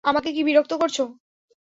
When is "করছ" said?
0.73-0.97